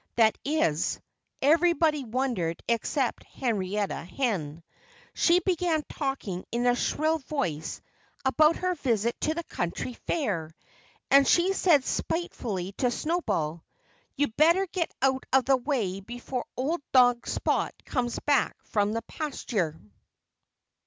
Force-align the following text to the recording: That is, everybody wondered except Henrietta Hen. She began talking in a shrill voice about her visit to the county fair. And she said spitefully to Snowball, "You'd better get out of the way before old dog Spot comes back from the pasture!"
That 0.15 0.35
is, 0.43 0.99
everybody 1.43 2.03
wondered 2.03 2.63
except 2.67 3.23
Henrietta 3.23 4.03
Hen. 4.03 4.63
She 5.13 5.41
began 5.41 5.83
talking 5.89 6.43
in 6.51 6.65
a 6.65 6.73
shrill 6.73 7.19
voice 7.19 7.81
about 8.25 8.55
her 8.55 8.73
visit 8.73 9.21
to 9.21 9.35
the 9.35 9.43
county 9.43 9.93
fair. 10.07 10.49
And 11.11 11.27
she 11.27 11.53
said 11.53 11.85
spitefully 11.85 12.71
to 12.79 12.89
Snowball, 12.89 13.63
"You'd 14.15 14.35
better 14.37 14.65
get 14.65 14.91
out 15.03 15.27
of 15.31 15.45
the 15.45 15.57
way 15.57 15.99
before 15.99 16.45
old 16.57 16.81
dog 16.91 17.27
Spot 17.27 17.71
comes 17.85 18.17
back 18.17 18.55
from 18.63 18.93
the 18.93 19.03
pasture!" 19.03 19.79